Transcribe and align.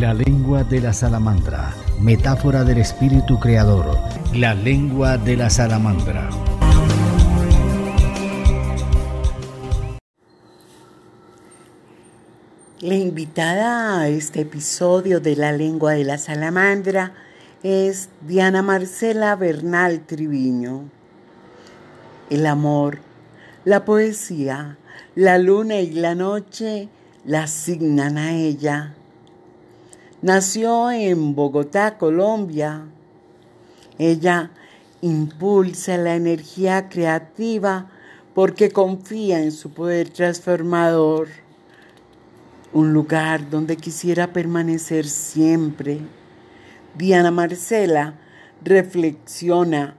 La 0.00 0.14
lengua 0.14 0.64
de 0.64 0.80
la 0.80 0.94
salamandra, 0.94 1.74
metáfora 2.00 2.64
del 2.64 2.78
espíritu 2.78 3.38
creador. 3.38 3.98
La 4.32 4.54
lengua 4.54 5.18
de 5.18 5.36
la 5.36 5.50
salamandra. 5.50 6.30
La 12.80 12.94
invitada 12.94 14.00
a 14.00 14.08
este 14.08 14.40
episodio 14.40 15.20
de 15.20 15.36
La 15.36 15.52
lengua 15.52 15.92
de 15.92 16.04
la 16.04 16.16
salamandra 16.16 17.12
es 17.62 18.08
Diana 18.26 18.62
Marcela 18.62 19.36
Bernal 19.36 20.00
Triviño. 20.06 20.88
El 22.30 22.46
amor, 22.46 23.00
la 23.66 23.84
poesía, 23.84 24.78
la 25.14 25.36
luna 25.36 25.80
y 25.80 25.90
la 25.90 26.14
noche 26.14 26.88
la 27.26 27.42
asignan 27.42 28.16
a 28.16 28.32
ella. 28.32 28.94
Nació 30.22 30.90
en 30.90 31.34
Bogotá, 31.34 31.96
Colombia. 31.96 32.84
Ella 33.98 34.50
impulsa 35.00 35.96
la 35.96 36.14
energía 36.14 36.90
creativa 36.90 37.90
porque 38.34 38.70
confía 38.70 39.42
en 39.42 39.50
su 39.50 39.72
poder 39.72 40.10
transformador 40.10 41.28
un 42.74 42.92
lugar 42.92 43.48
donde 43.48 43.78
quisiera 43.78 44.30
permanecer 44.30 45.06
siempre. 45.06 46.00
Diana 46.98 47.30
Marcela 47.30 48.18
reflexiona, 48.62 49.96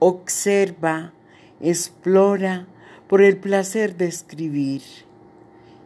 observa, 0.00 1.12
explora 1.60 2.66
por 3.08 3.22
el 3.22 3.36
placer 3.36 3.96
de 3.96 4.06
escribir 4.06 4.82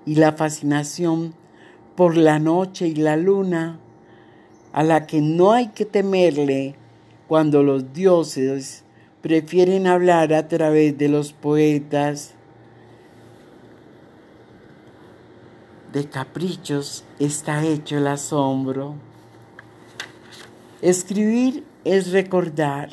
y 0.07 0.15
la 0.15 0.33
fascinación 0.33 1.35
por 1.98 2.16
la 2.16 2.38
noche 2.38 2.87
y 2.87 2.95
la 2.95 3.16
luna, 3.16 3.80
a 4.73 4.84
la 4.84 5.05
que 5.05 5.20
no 5.20 5.50
hay 5.50 5.70
que 5.70 5.84
temerle 5.84 6.77
cuando 7.27 7.64
los 7.64 7.92
dioses 7.92 8.84
prefieren 9.20 9.89
hablar 9.89 10.33
a 10.33 10.47
través 10.47 10.97
de 10.97 11.08
los 11.08 11.33
poetas 11.33 12.34
de 15.92 16.08
caprichos 16.08 17.05
está 17.19 17.64
hecho 17.64 17.98
el 17.98 18.06
asombro. 18.06 18.95
Escribir 20.80 21.64
es 21.83 22.12
recordar, 22.12 22.91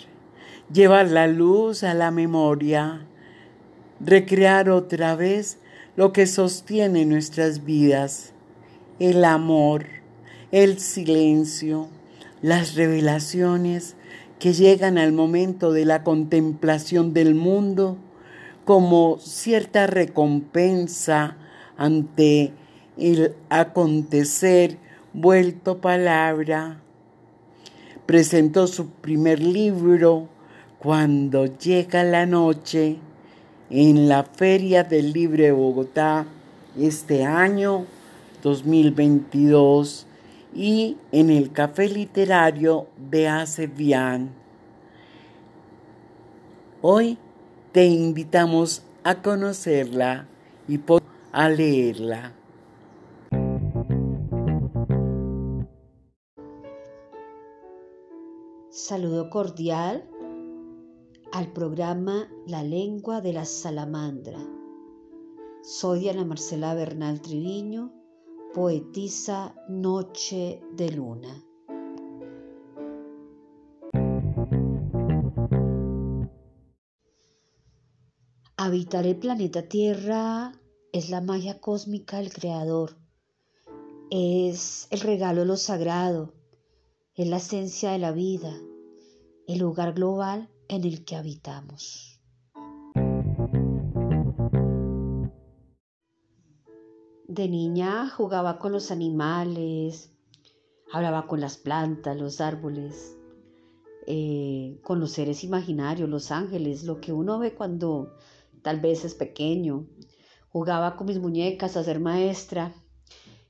llevar 0.74 1.10
la 1.10 1.28
luz 1.28 1.84
a 1.84 1.94
la 1.94 2.10
memoria, 2.10 3.06
recrear 4.00 4.72
otra 4.72 5.16
vez 5.16 5.60
lo 5.96 6.12
que 6.12 6.26
sostiene 6.26 7.06
nuestras 7.06 7.66
vidas, 7.66 8.32
el 9.00 9.26
amor, 9.26 9.86
el 10.52 10.80
silencio, 10.80 11.88
las 12.42 12.76
revelaciones 12.76 13.96
que 14.40 14.54
llegan 14.54 14.98
al 14.98 15.12
momento 15.12 15.72
de 15.72 15.86
la 15.86 16.04
contemplación 16.04 17.14
del 17.14 17.36
mundo 17.36 17.98
como 18.64 19.18
cierta 19.20 19.88
recompensa 19.88 21.38
ante 21.78 22.54
el 22.98 23.36
acontecer 23.50 24.78
vuelto 25.14 25.80
palabra. 25.82 26.82
Presentó 28.06 28.68
su 28.68 28.90
primer 28.90 29.40
libro 29.40 30.30
cuando 30.80 31.46
llega 31.46 32.04
la 32.04 32.26
noche 32.26 32.98
en 33.70 34.08
la 34.08 34.24
Feria 34.24 34.84
del 34.84 35.12
Libro 35.12 35.44
de 35.44 35.52
Bogotá 35.52 36.26
este 36.78 37.26
año 37.26 37.86
2022 38.46 40.06
y 40.54 40.98
en 41.12 41.32
el 41.32 41.52
Café 41.52 41.90
Literario 41.90 42.86
de 43.10 43.28
Acevian. 43.28 44.36
Hoy 46.84 47.18
te 47.72 47.88
invitamos 47.88 48.84
a 49.04 49.24
conocerla 49.24 50.28
y 50.68 50.80
a 51.32 51.50
leerla. 51.50 52.34
Saludo 58.70 59.32
cordial 59.32 60.08
al 61.32 61.52
programa 61.52 62.28
La 62.46 62.62
lengua 62.62 63.22
de 63.22 63.34
la 63.34 63.46
salamandra. 63.46 64.40
Soy 65.64 66.02
Diana 66.02 66.24
Marcela 66.26 66.76
Bernal 66.76 67.22
Triviño, 67.22 68.05
poetisa 68.54 69.56
Noche 69.68 70.62
de 70.74 70.92
Luna. 70.92 71.44
Habitar 78.58 79.06
el 79.06 79.18
planeta 79.18 79.68
Tierra 79.68 80.54
es 80.92 81.10
la 81.10 81.22
magia 81.22 81.60
cósmica 81.60 82.18
del 82.18 82.32
Creador, 82.32 82.98
es 84.10 84.88
el 84.92 85.02
regalo 85.02 85.42
de 85.42 85.48
lo 85.48 85.58
sagrado, 85.58 86.34
es 87.16 87.28
la 87.28 87.38
esencia 87.38 87.92
de 87.92 88.00
la 88.00 88.12
vida, 88.12 88.54
el 89.48 89.60
lugar 89.60 89.94
global 89.94 90.50
en 90.68 90.84
el 90.84 91.04
que 91.06 91.16
habitamos. 91.16 92.15
De 97.36 97.50
niña 97.50 98.10
jugaba 98.10 98.60
con 98.60 98.72
los 98.72 98.92
animales, 98.92 100.10
hablaba 100.94 101.28
con 101.28 101.42
las 101.42 101.58
plantas, 101.58 102.16
los 102.16 102.40
árboles, 102.40 103.18
eh, 104.08 104.80
con 104.84 105.02
los 105.02 105.12
seres 105.12 105.44
imaginarios, 105.44 106.08
los 106.08 106.32
ángeles, 106.32 106.86
lo 106.86 107.02
que 107.02 107.12
uno 107.12 107.38
ve 107.38 107.54
cuando 107.54 108.16
tal 108.62 108.80
vez 108.80 109.04
es 109.04 109.16
pequeño. 109.16 109.86
Jugaba 110.48 110.96
con 110.96 111.08
mis 111.08 111.20
muñecas 111.20 111.76
a 111.76 111.84
ser 111.84 112.00
maestra 112.00 112.74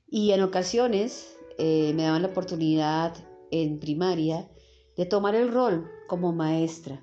y 0.08 0.32
en 0.32 0.42
ocasiones 0.42 1.38
eh, 1.56 1.92
me 1.94 2.02
daban 2.02 2.22
la 2.22 2.28
oportunidad 2.28 3.14
en 3.52 3.78
primaria 3.78 4.50
de 4.96 5.06
tomar 5.06 5.36
el 5.36 5.52
rol 5.52 5.88
como 6.08 6.32
maestra. 6.32 7.00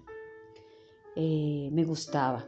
Eh, 1.15 1.69
me 1.71 1.85
gustaba. 1.85 2.45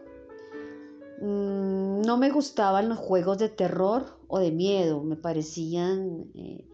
Mm, 1.22 2.02
no 2.02 2.18
me 2.18 2.32
gustaban 2.32 2.90
los 2.90 2.98
juegos 2.98 3.38
de 3.38 3.48
terror 3.48 4.15
o 4.28 4.40
de 4.40 4.52
miedo, 4.52 5.04
me 5.04 5.16
parecían 5.16 6.32
eh, 6.36 6.68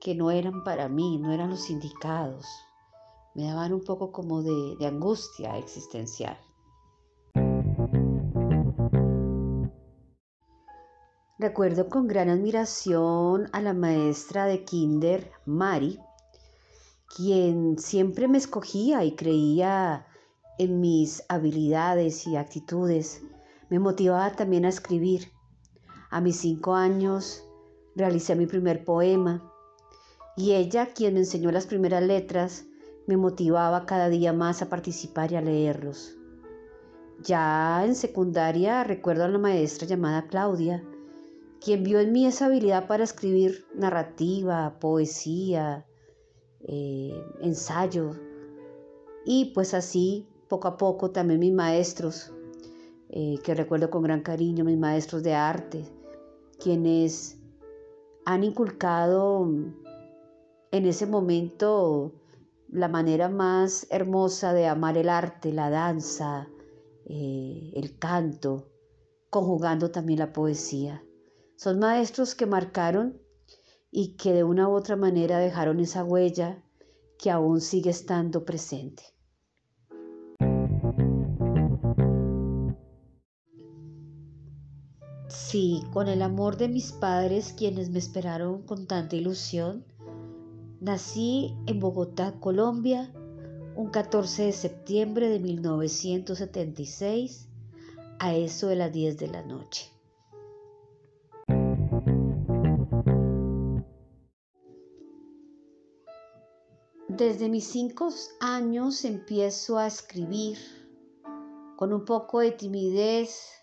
que 0.00 0.14
no 0.14 0.30
eran 0.30 0.64
para 0.64 0.88
mí, 0.88 1.18
no 1.18 1.32
eran 1.32 1.50
los 1.50 1.70
indicados. 1.70 2.46
Me 3.34 3.44
daban 3.44 3.72
un 3.72 3.82
poco 3.82 4.12
como 4.12 4.42
de 4.42 4.86
angustia 4.86 5.56
existencial. 5.56 6.38
Recuerdo 11.42 11.88
con 11.88 12.06
gran 12.06 12.28
admiración 12.28 13.48
a 13.52 13.60
la 13.60 13.74
maestra 13.74 14.46
de 14.46 14.62
kinder, 14.62 15.32
Mari, 15.44 15.98
quien 17.16 17.80
siempre 17.80 18.28
me 18.28 18.38
escogía 18.38 19.04
y 19.04 19.16
creía 19.16 20.06
en 20.60 20.80
mis 20.80 21.24
habilidades 21.28 22.28
y 22.28 22.36
actitudes. 22.36 23.22
Me 23.70 23.80
motivaba 23.80 24.30
también 24.36 24.64
a 24.66 24.68
escribir. 24.68 25.31
A 26.12 26.20
mis 26.20 26.36
cinco 26.36 26.74
años 26.74 27.42
realicé 27.96 28.36
mi 28.36 28.46
primer 28.46 28.84
poema 28.84 29.50
y 30.36 30.52
ella, 30.52 30.92
quien 30.92 31.14
me 31.14 31.20
enseñó 31.20 31.50
las 31.50 31.66
primeras 31.66 32.02
letras, 32.02 32.66
me 33.06 33.16
motivaba 33.16 33.86
cada 33.86 34.10
día 34.10 34.34
más 34.34 34.60
a 34.60 34.68
participar 34.68 35.32
y 35.32 35.36
a 35.36 35.40
leerlos. 35.40 36.18
Ya 37.24 37.82
en 37.86 37.94
secundaria 37.94 38.84
recuerdo 38.84 39.24
a 39.24 39.28
una 39.28 39.38
maestra 39.38 39.88
llamada 39.88 40.26
Claudia, 40.26 40.84
quien 41.62 41.82
vio 41.82 41.98
en 41.98 42.12
mí 42.12 42.26
esa 42.26 42.44
habilidad 42.44 42.88
para 42.88 43.04
escribir 43.04 43.64
narrativa, 43.74 44.78
poesía, 44.80 45.86
eh, 46.60 47.24
ensayo. 47.40 48.10
Y 49.24 49.52
pues 49.54 49.72
así, 49.72 50.28
poco 50.48 50.68
a 50.68 50.76
poco, 50.76 51.10
también 51.10 51.40
mis 51.40 51.54
maestros, 51.54 52.34
eh, 53.08 53.38
que 53.42 53.54
recuerdo 53.54 53.88
con 53.88 54.02
gran 54.02 54.20
cariño, 54.20 54.62
mis 54.62 54.76
maestros 54.76 55.22
de 55.22 55.32
arte, 55.32 56.01
quienes 56.62 57.38
han 58.24 58.44
inculcado 58.44 59.44
en 60.70 60.86
ese 60.86 61.06
momento 61.06 62.14
la 62.68 62.88
manera 62.88 63.28
más 63.28 63.86
hermosa 63.90 64.52
de 64.52 64.68
amar 64.68 64.96
el 64.96 65.08
arte, 65.08 65.52
la 65.52 65.70
danza, 65.70 66.48
eh, 67.04 67.72
el 67.74 67.98
canto, 67.98 68.70
conjugando 69.28 69.90
también 69.90 70.20
la 70.20 70.32
poesía. 70.32 71.04
Son 71.56 71.80
maestros 71.80 72.34
que 72.36 72.46
marcaron 72.46 73.20
y 73.90 74.16
que 74.16 74.32
de 74.32 74.44
una 74.44 74.68
u 74.68 74.72
otra 74.72 74.94
manera 74.94 75.38
dejaron 75.38 75.80
esa 75.80 76.04
huella 76.04 76.62
que 77.18 77.30
aún 77.30 77.60
sigue 77.60 77.90
estando 77.90 78.44
presente. 78.44 79.02
Sí, 85.52 85.84
con 85.92 86.08
el 86.08 86.22
amor 86.22 86.56
de 86.56 86.66
mis 86.66 86.90
padres, 86.92 87.52
quienes 87.52 87.90
me 87.90 87.98
esperaron 87.98 88.62
con 88.62 88.86
tanta 88.86 89.16
ilusión, 89.16 89.84
Nací 90.80 91.54
en 91.66 91.78
Bogotá, 91.78 92.40
Colombia, 92.40 93.12
un 93.76 93.90
14 93.90 94.44
de 94.44 94.52
septiembre 94.52 95.28
de 95.28 95.40
1976, 95.40 97.50
a 98.18 98.34
eso 98.34 98.68
de 98.68 98.76
las 98.76 98.94
10 98.94 99.18
de 99.18 99.26
la 99.26 99.42
noche. 99.42 99.92
Desde 107.08 107.50
mis 107.50 107.66
cinco 107.66 108.08
años 108.40 109.04
empiezo 109.04 109.76
a 109.76 109.86
escribir 109.86 110.56
con 111.76 111.92
un 111.92 112.06
poco 112.06 112.40
de 112.40 112.52
timidez 112.52 113.61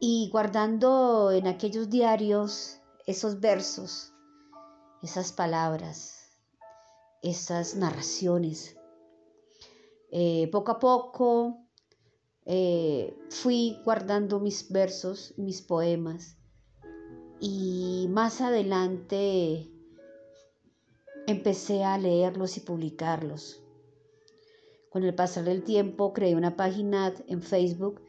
y 0.00 0.28
guardando 0.30 1.30
en 1.32 1.46
aquellos 1.46 1.90
diarios 1.90 2.80
esos 3.06 3.40
versos, 3.40 4.12
esas 5.02 5.32
palabras, 5.32 6.30
esas 7.22 7.74
narraciones. 7.74 8.76
Eh, 10.10 10.48
poco 10.52 10.72
a 10.72 10.78
poco 10.78 11.58
eh, 12.46 13.16
fui 13.30 13.80
guardando 13.84 14.38
mis 14.40 14.70
versos, 14.70 15.34
mis 15.36 15.62
poemas 15.62 16.36
y 17.40 18.06
más 18.10 18.40
adelante 18.40 19.70
empecé 21.26 21.84
a 21.84 21.98
leerlos 21.98 22.56
y 22.56 22.60
publicarlos. 22.60 23.62
Con 24.90 25.02
el 25.02 25.14
pasar 25.14 25.44
del 25.44 25.64
tiempo 25.64 26.12
creé 26.12 26.36
una 26.36 26.56
página 26.56 27.12
en 27.26 27.42
Facebook 27.42 28.00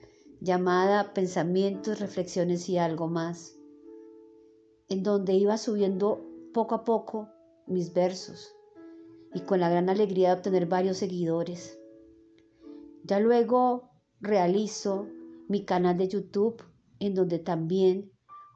llamada 0.45 1.11
Pensamientos, 1.15 1.99
Reflexiones 1.99 2.69
y 2.69 2.77
algo 2.77 3.07
más, 3.07 3.57
en 4.89 5.01
donde 5.01 5.33
iba 5.33 5.57
subiendo 5.57 6.23
poco 6.53 6.75
a 6.75 6.83
poco 6.83 7.29
mis 7.65 7.95
versos 7.95 8.55
y 9.33 9.39
con 9.39 9.59
la 9.59 9.69
gran 9.69 9.89
alegría 9.89 10.29
de 10.29 10.35
obtener 10.35 10.67
varios 10.67 10.97
seguidores. 10.97 11.79
Ya 13.03 13.19
luego 13.19 13.89
realizo 14.21 15.07
mi 15.49 15.65
canal 15.65 15.97
de 15.97 16.09
YouTube 16.09 16.63
en 16.99 17.15
donde 17.15 17.39
también 17.39 18.11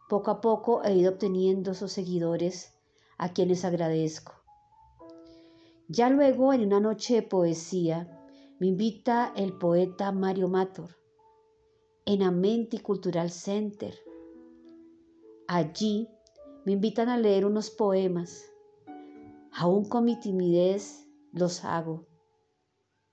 poco 0.10 0.30
a 0.30 0.42
poco 0.42 0.84
he 0.84 0.96
ido 0.96 1.14
obteniendo 1.14 1.72
esos 1.72 1.92
seguidores 1.92 2.72
a 3.18 3.34
quienes 3.34 3.66
agradezco. 3.66 4.34
Ya 5.88 6.12
luego 6.12 6.54
en 6.54 6.68
una 6.68 6.80
noche 6.80 7.16
de 7.16 7.24
poesía 7.24 8.28
me 8.60 8.68
invita 8.68 9.34
el 9.36 9.54
poeta 9.54 10.12
Mario 10.12 10.50
Mator 10.50 10.99
en 12.12 12.24
Amenti 12.24 12.80
Cultural 12.80 13.30
Center. 13.30 13.94
Allí 15.48 16.10
me 16.66 16.72
invitan 16.72 17.08
a 17.08 17.20
leer 17.20 17.46
unos 17.46 17.70
poemas. 17.70 18.52
Aún 19.52 19.86
con 19.86 20.06
mi 20.06 20.20
timidez 20.20 21.08
los 21.34 21.64
hago. 21.64 22.08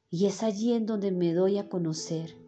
Y 0.08 0.24
es 0.24 0.42
allí 0.42 0.72
en 0.72 0.86
donde 0.86 1.12
me 1.12 1.34
doy 1.34 1.58
a 1.58 1.68
conocer. 1.68 2.38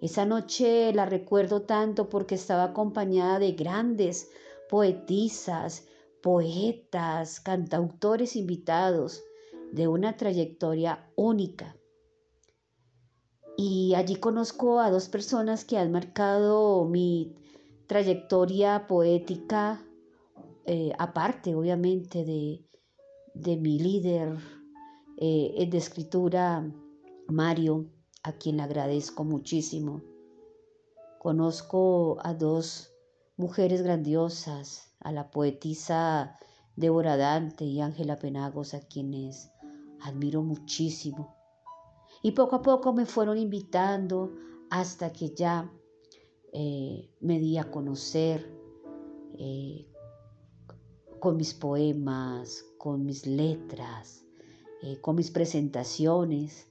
Esa 0.00 0.24
noche 0.24 0.94
la 0.94 1.04
recuerdo 1.04 1.60
tanto 1.60 2.08
porque 2.08 2.36
estaba 2.36 2.64
acompañada 2.64 3.38
de 3.38 3.52
grandes 3.52 4.30
poetisas, 4.70 5.86
poetas, 6.22 7.40
cantautores 7.40 8.34
invitados 8.34 9.22
de 9.72 9.88
una 9.88 10.16
trayectoria 10.16 11.06
única. 11.16 11.76
Y 13.56 13.94
allí 13.94 14.16
conozco 14.16 14.80
a 14.80 14.90
dos 14.90 15.08
personas 15.08 15.64
que 15.64 15.78
han 15.78 15.92
marcado 15.92 16.84
mi 16.86 17.36
trayectoria 17.86 18.86
poética, 18.86 19.80
eh, 20.66 20.92
aparte 20.98 21.54
obviamente 21.54 22.24
de, 22.24 22.66
de 23.34 23.56
mi 23.56 23.78
líder 23.78 24.36
eh, 25.18 25.68
de 25.70 25.78
escritura, 25.78 26.68
Mario, 27.28 27.86
a 28.22 28.32
quien 28.32 28.60
agradezco 28.60 29.22
muchísimo. 29.24 30.02
Conozco 31.20 32.18
a 32.22 32.34
dos 32.34 32.92
mujeres 33.36 33.82
grandiosas, 33.82 34.94
a 35.00 35.12
la 35.12 35.30
poetisa 35.30 36.36
Débora 36.76 37.16
Dante 37.16 37.64
y 37.64 37.80
Ángela 37.80 38.16
Penagos, 38.16 38.74
a 38.74 38.80
quienes 38.80 39.50
admiro 40.00 40.42
muchísimo. 40.42 41.43
Y 42.24 42.32
poco 42.32 42.56
a 42.56 42.62
poco 42.62 42.94
me 42.94 43.04
fueron 43.04 43.36
invitando 43.36 44.32
hasta 44.70 45.12
que 45.12 45.34
ya 45.34 45.70
eh, 46.54 47.10
me 47.20 47.38
di 47.38 47.58
a 47.58 47.70
conocer 47.70 48.50
eh, 49.36 49.86
con 51.20 51.36
mis 51.36 51.52
poemas, 51.52 52.64
con 52.78 53.04
mis 53.04 53.26
letras, 53.26 54.24
eh, 54.82 55.02
con 55.02 55.16
mis 55.16 55.30
presentaciones. 55.30 56.66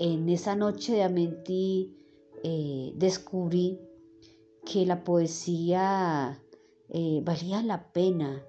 En 0.00 0.28
esa 0.28 0.56
noche 0.56 0.94
de 0.94 1.04
Amentí 1.04 1.96
descubrí 2.96 3.78
que 4.66 4.84
la 4.84 5.04
poesía 5.04 6.42
valía 7.22 7.62
la 7.62 7.92
pena 7.92 8.44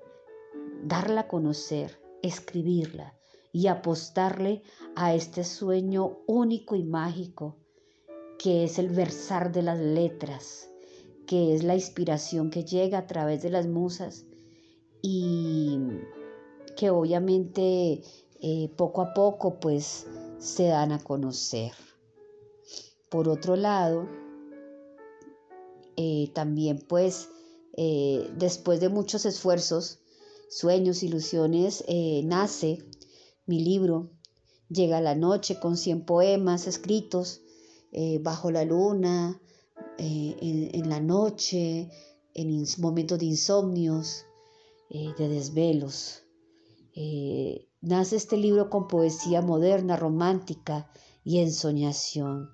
darla 0.83 1.21
a 1.21 1.27
conocer, 1.27 2.01
escribirla 2.23 3.15
y 3.55 3.67
apostarle 3.67 4.63
a 4.97 5.15
este 5.15 5.45
sueño 5.45 6.17
único 6.27 6.75
y 6.75 6.83
mágico 6.83 7.55
que 8.37 8.65
es 8.65 8.79
el 8.79 8.89
versar 8.89 9.53
de 9.53 9.61
las 9.61 9.79
letras, 9.79 10.69
que 11.25 11.55
es 11.55 11.63
la 11.63 11.73
inspiración 11.73 12.49
que 12.49 12.65
llega 12.65 12.97
a 12.97 13.07
través 13.07 13.41
de 13.43 13.49
las 13.49 13.65
musas 13.65 14.25
y 15.01 15.79
que 16.75 16.89
obviamente 16.89 18.01
eh, 18.41 18.69
poco 18.75 19.01
a 19.01 19.13
poco 19.13 19.57
pues 19.57 20.05
se 20.37 20.67
dan 20.67 20.91
a 20.91 21.01
conocer. 21.01 21.71
Por 23.07 23.29
otro 23.29 23.55
lado, 23.55 24.09
eh, 25.95 26.29
también 26.33 26.83
pues 26.89 27.29
eh, 27.77 28.29
después 28.35 28.81
de 28.81 28.89
muchos 28.89 29.25
esfuerzos, 29.25 29.99
sueños, 30.49 31.03
ilusiones, 31.03 31.85
nace 32.25 32.83
mi 33.45 33.59
libro 33.59 34.11
llega 34.69 35.01
la 35.01 35.15
noche 35.15 35.59
con 35.59 35.77
100 35.77 36.05
poemas 36.05 36.67
escritos 36.67 37.41
eh, 37.91 38.19
bajo 38.21 38.51
la 38.51 38.65
luna, 38.65 39.39
eh, 39.97 40.35
en, 40.73 40.89
la 40.89 40.99
noche, 40.99 41.89
en 42.33 42.65
momentos 42.79 43.19
de 43.19 43.25
insomnios, 43.25 44.25
eh, 44.89 45.13
de 45.17 45.29
desvelos. 45.29 46.23
nace 47.81 48.15
este 48.17 48.35
libro 48.35 48.69
con 48.69 48.87
poesía 48.87 49.41
moderna, 49.41 49.95
romántica 49.95 50.89
y 51.23 51.39
ensoñación. 51.39 52.49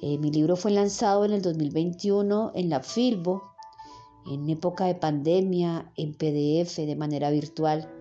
mi 0.00 0.30
libro 0.30 0.56
fue 0.56 0.70
lanzado 0.70 1.24
en 1.26 1.32
el 1.32 1.42
2021 1.42 2.52
en 2.54 2.70
la 2.70 2.80
Filbo, 2.80 3.42
en 4.26 4.48
época 4.48 4.86
de 4.86 4.94
pandemia, 4.94 5.92
en 5.96 6.14
PDF, 6.14 6.76
de 6.76 6.96
manera 6.96 7.30
virtual. 7.30 7.95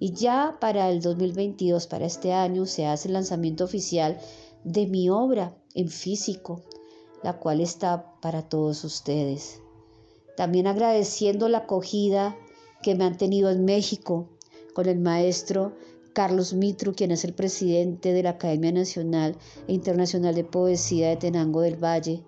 Y 0.00 0.14
ya 0.14 0.56
para 0.60 0.90
el 0.90 1.02
2022, 1.02 1.86
para 1.86 2.06
este 2.06 2.32
año, 2.32 2.64
se 2.64 2.86
hace 2.86 3.08
el 3.08 3.14
lanzamiento 3.14 3.64
oficial 3.64 4.18
de 4.64 4.86
mi 4.86 5.10
obra 5.10 5.54
en 5.74 5.88
físico, 5.88 6.62
la 7.22 7.38
cual 7.38 7.60
está 7.60 8.18
para 8.20 8.48
todos 8.48 8.82
ustedes. 8.82 9.60
También 10.36 10.66
agradeciendo 10.66 11.50
la 11.50 11.58
acogida 11.58 12.34
que 12.82 12.94
me 12.94 13.04
han 13.04 13.18
tenido 13.18 13.50
en 13.50 13.66
México 13.66 14.30
con 14.72 14.88
el 14.88 14.98
maestro 14.98 15.74
Carlos 16.14 16.54
Mitru, 16.54 16.94
quien 16.94 17.10
es 17.10 17.24
el 17.24 17.34
presidente 17.34 18.14
de 18.14 18.22
la 18.22 18.30
Academia 18.30 18.72
Nacional 18.72 19.36
e 19.68 19.74
Internacional 19.74 20.34
de 20.34 20.44
Poesía 20.44 21.10
de 21.10 21.16
Tenango 21.16 21.60
del 21.60 21.76
Valle, 21.76 22.24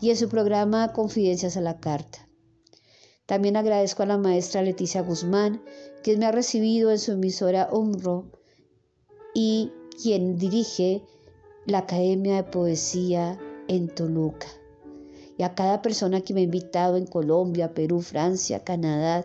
y 0.00 0.10
en 0.10 0.16
su 0.16 0.28
programa 0.28 0.92
Confidencias 0.92 1.56
a 1.56 1.62
la 1.62 1.80
Carta. 1.80 2.23
También 3.26 3.56
agradezco 3.56 4.02
a 4.02 4.06
la 4.06 4.18
maestra 4.18 4.62
Leticia 4.62 5.00
Guzmán, 5.00 5.62
quien 6.02 6.18
me 6.18 6.26
ha 6.26 6.32
recibido 6.32 6.90
en 6.90 6.98
su 6.98 7.12
emisora 7.12 7.70
UMRO 7.72 8.30
y 9.34 9.72
quien 10.02 10.36
dirige 10.36 11.02
la 11.64 11.78
Academia 11.78 12.36
de 12.36 12.44
Poesía 12.44 13.38
en 13.66 13.88
Toluca. 13.88 14.46
Y 15.38 15.42
a 15.42 15.54
cada 15.54 15.80
persona 15.80 16.20
que 16.20 16.34
me 16.34 16.40
ha 16.40 16.44
invitado 16.44 16.96
en 16.96 17.06
Colombia, 17.06 17.72
Perú, 17.72 18.02
Francia, 18.02 18.62
Canadá, 18.62 19.24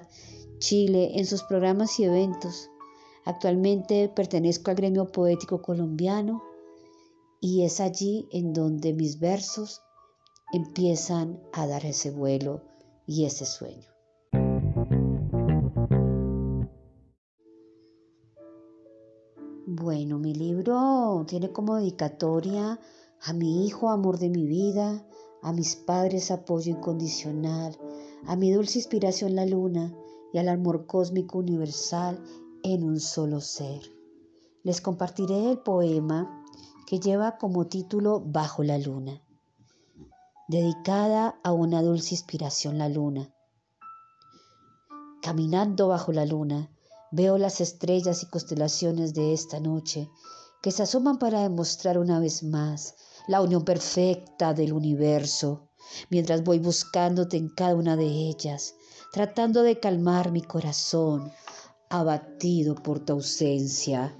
Chile, 0.59 1.11
en 1.15 1.25
sus 1.25 1.43
programas 1.43 1.99
y 1.99 2.05
eventos. 2.05 2.69
Actualmente 3.25 4.07
pertenezco 4.07 4.71
al 4.71 4.77
gremio 4.77 5.11
poético 5.11 5.61
colombiano 5.61 6.41
y 7.41 7.63
es 7.63 7.81
allí 7.81 8.27
en 8.31 8.53
donde 8.53 8.93
mis 8.93 9.19
versos 9.19 9.81
empiezan 10.53 11.39
a 11.51 11.67
dar 11.67 11.85
ese 11.85 12.11
vuelo 12.11 12.68
y 13.09 13.25
ese 13.25 13.47
sueño. 13.47 13.89
Bueno, 19.65 20.19
mi 20.19 20.35
libro 20.35 21.25
tiene 21.27 21.51
como 21.51 21.77
dedicatoria 21.77 22.79
a 23.21 23.33
mi 23.33 23.65
hijo, 23.65 23.89
amor 23.89 24.19
de 24.19 24.29
mi 24.29 24.45
vida, 24.45 25.07
a 25.41 25.51
mis 25.53 25.75
padres, 25.75 26.29
apoyo 26.29 26.71
incondicional, 26.71 27.75
a 28.27 28.35
mi 28.35 28.51
dulce 28.51 28.77
inspiración 28.77 29.33
la 29.33 29.47
luna 29.47 29.91
y 30.31 30.37
al 30.37 30.47
amor 30.47 30.85
cósmico 30.85 31.39
universal 31.39 32.23
en 32.61 32.83
un 32.83 32.99
solo 32.99 33.41
ser. 33.41 33.81
Les 34.61 34.81
compartiré 34.81 35.49
el 35.49 35.57
poema 35.57 36.45
que 36.85 36.99
lleva 36.99 37.39
como 37.39 37.65
título 37.65 38.19
Bajo 38.19 38.61
la 38.61 38.77
Luna, 38.77 39.23
dedicada 40.49 41.39
a 41.43 41.51
una 41.51 41.83
dulce 41.83 42.15
inspiración 42.15 42.79
la 42.79 42.89
luna. 42.89 43.31
Caminando 45.21 45.89
bajo 45.89 46.11
la 46.11 46.25
luna, 46.25 46.71
veo 47.11 47.37
las 47.37 47.61
estrellas 47.61 48.23
y 48.23 48.25
constelaciones 48.25 49.13
de 49.13 49.33
esta 49.33 49.59
noche 49.59 50.09
que 50.63 50.71
se 50.71 50.81
asoman 50.81 51.19
para 51.19 51.43
demostrar 51.43 51.99
una 51.99 52.19
vez 52.19 52.41
más 52.41 52.95
la 53.27 53.41
unión 53.41 53.63
perfecta 53.63 54.55
del 54.55 54.73
universo, 54.73 55.69
mientras 56.09 56.43
voy 56.43 56.57
buscándote 56.57 57.37
en 57.37 57.49
cada 57.49 57.75
una 57.75 57.95
de 57.95 58.07
ellas, 58.07 58.73
tratando 59.11 59.61
de 59.61 59.79
calmar 59.79 60.31
mi 60.31 60.41
corazón 60.41 61.31
abatido 61.91 62.73
por 62.73 62.99
tu 62.99 63.13
ausencia. 63.13 64.17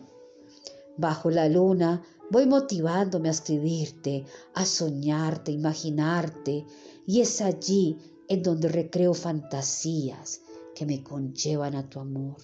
Bajo 0.96 1.32
la 1.32 1.50
luna 1.50 2.04
voy 2.30 2.46
motivándome 2.46 3.30
a 3.30 3.32
escribirte, 3.32 4.26
a 4.54 4.66
soñarte, 4.66 5.52
a 5.52 5.56
imaginarte, 5.56 6.66
y 7.06 7.22
es 7.22 7.42
allí 7.42 7.98
en 8.28 8.44
donde 8.44 8.70
recreo 8.70 9.14
fantasías 9.14 10.42
que 10.76 10.86
me 10.86 11.04
conllevan 11.04 11.76
a 11.76 11.90
tu 11.90 12.00
amor. 12.00 12.38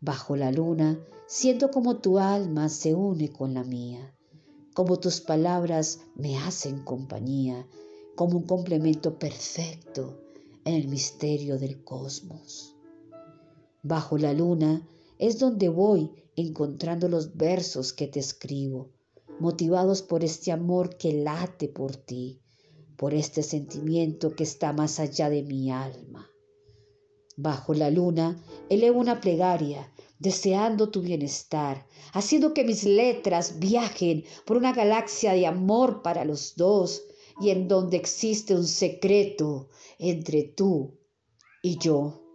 Bajo 0.00 0.36
la 0.36 0.52
luna 0.52 0.98
siento 1.26 1.70
como 1.70 1.98
tu 1.98 2.18
alma 2.18 2.68
se 2.68 2.94
une 2.94 3.30
con 3.30 3.52
la 3.54 3.64
mía, 3.64 4.14
como 4.74 4.98
tus 4.98 5.20
palabras 5.20 6.00
me 6.14 6.38
hacen 6.38 6.84
compañía, 6.84 7.66
como 8.14 8.38
un 8.38 8.44
complemento 8.44 9.18
perfecto 9.18 10.20
en 10.64 10.74
el 10.74 10.88
misterio 10.88 11.58
del 11.58 11.82
cosmos. 11.82 12.76
Bajo 13.82 14.18
la 14.18 14.32
luna 14.32 14.86
es 15.18 15.40
donde 15.40 15.68
voy 15.68 16.12
encontrando 16.40 17.08
los 17.08 17.36
versos 17.36 17.92
que 17.92 18.06
te 18.06 18.20
escribo, 18.20 18.92
motivados 19.40 20.02
por 20.02 20.22
este 20.22 20.52
amor 20.52 20.96
que 20.96 21.12
late 21.12 21.68
por 21.68 21.96
ti, 21.96 22.40
por 22.96 23.12
este 23.12 23.42
sentimiento 23.42 24.34
que 24.36 24.44
está 24.44 24.72
más 24.72 25.00
allá 25.00 25.30
de 25.30 25.42
mi 25.42 25.72
alma. 25.72 26.30
Bajo 27.36 27.74
la 27.74 27.90
luna 27.90 28.40
elevo 28.68 29.00
una 29.00 29.20
plegaria, 29.20 29.92
deseando 30.20 30.90
tu 30.90 31.02
bienestar, 31.02 31.86
haciendo 32.12 32.54
que 32.54 32.64
mis 32.64 32.84
letras 32.84 33.58
viajen 33.58 34.24
por 34.44 34.56
una 34.56 34.72
galaxia 34.72 35.32
de 35.32 35.46
amor 35.46 36.02
para 36.02 36.24
los 36.24 36.54
dos 36.54 37.02
y 37.40 37.50
en 37.50 37.66
donde 37.66 37.96
existe 37.96 38.54
un 38.54 38.66
secreto 38.66 39.68
entre 39.98 40.44
tú 40.44 40.98
y 41.62 41.78
yo. 41.78 42.27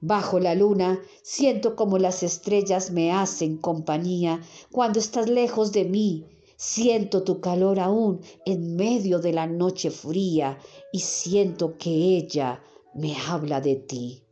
Bajo 0.00 0.38
la 0.38 0.54
luna 0.54 1.00
siento 1.22 1.74
como 1.74 1.98
las 1.98 2.22
estrellas 2.22 2.92
me 2.92 3.10
hacen 3.12 3.58
compañía 3.58 4.40
cuando 4.70 5.00
estás 5.00 5.28
lejos 5.28 5.72
de 5.72 5.84
mí. 5.84 6.26
Siento 6.56 7.24
tu 7.24 7.40
calor 7.40 7.80
aún 7.80 8.20
en 8.44 8.76
medio 8.76 9.18
de 9.18 9.32
la 9.32 9.46
noche 9.46 9.90
fría 9.90 10.58
y 10.92 11.00
siento 11.00 11.76
que 11.78 11.90
ella 11.90 12.62
me 12.94 13.16
habla 13.16 13.60
de 13.60 13.76
ti. 13.76 14.22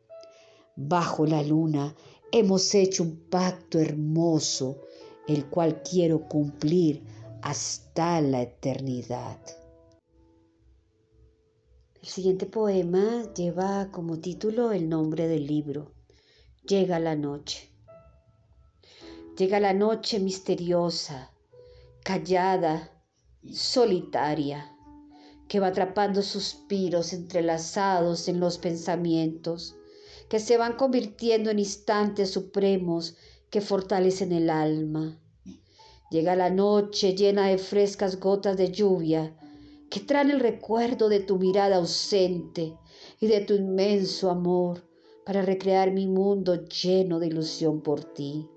Bajo 0.77 1.27
la 1.27 1.43
luna 1.43 1.97
hemos 2.31 2.75
hecho 2.75 3.03
un 3.03 3.29
pacto 3.29 3.79
hermoso, 3.81 4.77
el 5.27 5.47
cual 5.47 5.83
quiero 5.83 6.29
cumplir 6.29 7.03
hasta 7.43 8.21
la 8.21 8.43
eternidad. 8.43 9.39
El 12.07 12.13
siguiente 12.13 12.47
poema 12.47 13.25
lleva 13.35 13.91
como 13.91 14.21
título 14.21 14.71
el 14.71 14.89
nombre 14.89 15.27
del 15.27 15.45
libro. 15.45 15.91
Llega 16.65 17.01
la 17.01 17.17
noche. 17.17 17.69
Llega 19.37 19.59
la 19.59 19.75
noche 19.75 20.21
misteriosa, 20.21 21.33
callada, 22.05 22.93
solitaria, 23.53 24.73
que 25.49 25.59
va 25.59 25.67
atrapando 25.67 26.23
suspiros 26.23 27.13
entrelazados 27.13 28.29
en 28.29 28.39
los 28.39 28.59
pensamientos, 28.59 29.75
que 30.29 30.39
se 30.39 30.57
van 30.59 30.77
convirtiendo 30.77 31.51
en 31.51 31.59
instantes 31.59 32.31
supremos 32.31 33.17
que 33.51 33.61
fortalecen 33.61 34.31
el 34.31 34.49
alma. 34.49 35.19
Llega 36.13 36.37
la 36.37 36.51
noche 36.51 37.17
llena 37.17 37.49
de 37.49 37.59
frescas 37.59 38.21
gotas 38.21 38.57
de 38.57 38.71
lluvia, 38.71 39.37
que 39.91 40.01
traen 40.01 40.31
el 40.31 40.41
recuerdo 40.41 41.09
de 41.09 41.21
tu 41.21 41.39
mirada 41.39 41.77
ausente 41.77 42.77
y 43.21 43.27
de 43.27 43.41
tu 43.41 43.55
inmenso 43.55 44.31
amor 44.31 44.83
para 45.25 45.43
recrear 45.43 45.93
mi 45.93 46.07
mundo 46.07 46.65
lleno 46.65 47.19
de 47.19 47.29
ilusión 47.29 47.81
por 47.81 48.05
ti. 48.05 48.49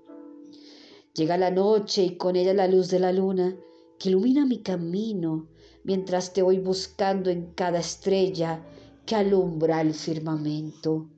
Llega 1.14 1.36
la 1.36 1.50
noche 1.50 2.02
y 2.04 2.16
con 2.16 2.36
ella 2.36 2.54
la 2.54 2.68
luz 2.68 2.88
de 2.88 3.00
la 3.00 3.12
luna 3.12 3.56
que 3.98 4.08
ilumina 4.08 4.46
mi 4.46 4.62
camino 4.62 5.48
mientras 5.84 6.32
te 6.32 6.42
voy 6.42 6.58
buscando 6.58 7.30
en 7.30 7.52
cada 7.54 7.80
estrella 7.80 8.64
que 9.04 9.16
alumbra 9.16 9.80
el 9.80 9.94
firmamento. 9.94 11.08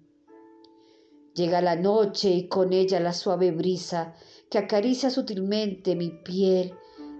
Llega 1.35 1.61
la 1.61 1.77
noche 1.77 2.31
y 2.31 2.49
con 2.49 2.73
ella 2.73 3.01
la 3.01 3.13
suave 3.13 3.53
brisa 3.53 4.15
que 4.51 4.59
acaricia 4.59 5.11
sutilmente 5.11 5.97
mi 5.97 6.11
piel 6.11 6.75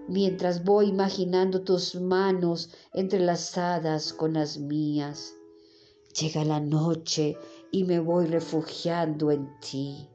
mientras 0.07 0.63
voy 0.63 0.87
imaginando 0.87 1.61
tus 1.61 1.95
manos 1.95 2.69
entrelazadas 2.93 4.13
con 4.13 4.33
las 4.33 4.57
mías. 4.57 5.35
Llega 6.19 6.43
la 6.43 6.59
noche 6.59 7.37
y 7.71 7.85
me 7.85 7.99
voy 7.99 8.27
refugiando 8.27 9.31
en 9.31 9.49
ti. 9.59 10.09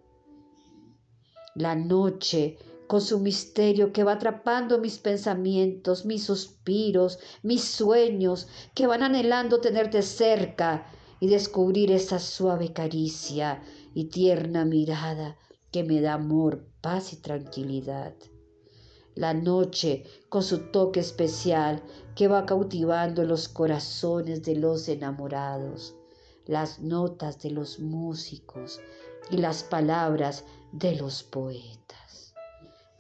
La 1.55 1.75
noche 1.75 2.59
con 2.87 3.01
su 3.01 3.19
misterio 3.19 3.93
que 3.93 4.05
va 4.05 4.13
atrapando 4.13 4.79
mis 4.79 4.99
pensamientos, 4.99 6.07
mis 6.07 6.25
suspiros, 6.25 7.19
mis 7.43 7.65
sueños, 7.65 8.49
que 8.75 8.87
van 8.87 9.03
anhelando 9.03 9.61
tenerte 9.61 10.03
cerca 10.03 10.87
y 11.21 11.29
descubrir 11.29 11.91
esa 11.91 12.19
suave 12.19 12.73
caricia 12.73 13.63
y 13.93 14.05
tierna 14.05 14.65
mirada 14.65 15.37
que 15.71 15.85
me 15.85 16.01
da 16.01 16.15
amor, 16.15 16.65
paz 16.81 17.13
y 17.13 17.17
tranquilidad 17.17 18.15
la 19.19 19.35
noche 19.35 20.05
con 20.29 20.45
su 20.45 20.71
toque 20.71 21.01
especial 21.01 21.83
que 22.15 22.29
va 22.29 22.47
cautivando 22.47 23.25
los 23.25 23.49
corazones 23.49 24.45
de 24.45 24.55
los 24.55 24.89
enamorados, 24.89 25.97
las 26.47 26.79
notas 26.79 27.41
de 27.41 27.51
los 27.51 27.81
músicos 27.81 28.81
y 29.29 29.39
las 29.39 29.65
palabras 29.65 30.45
de 30.71 30.95
los 30.95 31.25
poetas. 31.25 32.33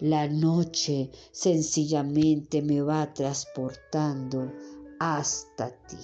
La 0.00 0.26
noche 0.26 1.12
sencillamente 1.30 2.62
me 2.62 2.82
va 2.82 3.14
transportando 3.14 4.50
hasta 4.98 5.70
ti. 5.70 5.98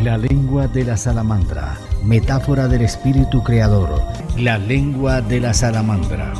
La 0.09 0.17
lengua 0.17 0.67
de 0.67 0.83
la 0.85 0.97
salamandra, 0.97 1.77
metáfora 2.03 2.67
del 2.67 2.81
espíritu 2.81 3.43
creador, 3.43 4.01
la 4.39 4.57
lengua 4.57 5.21
de 5.21 5.39
la 5.39 5.53
salamandra. 5.53 6.33